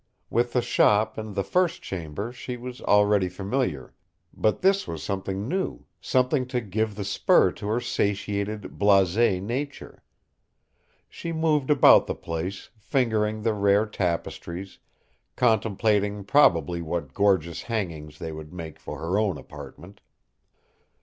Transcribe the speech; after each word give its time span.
With 0.31 0.53
the 0.53 0.63
shop 0.63 1.19
and 1.19 1.35
the 1.35 1.43
first 1.43 1.83
chamber 1.83 2.31
she 2.33 2.57
was 2.57 2.81
already 2.81 3.29
familiar, 3.29 3.93
but 4.33 4.61
this 4.63 4.87
was 4.87 5.03
something 5.03 5.47
new, 5.47 5.85
something 6.01 6.47
to 6.47 6.59
give 6.59 6.95
the 6.95 7.05
spur 7.05 7.51
to 7.51 7.67
her 7.67 7.79
satiated, 7.79 8.63
blasé 8.79 9.39
nature. 9.39 10.01
She 11.07 11.31
moved 11.31 11.69
about 11.69 12.07
the 12.07 12.15
place, 12.15 12.71
fingering 12.79 13.43
the 13.43 13.53
rare 13.53 13.85
tapestries, 13.85 14.79
contemplating 15.35 16.23
probably 16.23 16.81
what 16.81 17.13
gorgeous 17.13 17.61
hangings 17.61 18.17
they 18.17 18.31
would 18.31 18.51
make 18.51 18.79
for 18.79 18.97
her 18.97 19.19
own 19.19 19.37
apartment. 19.37 20.01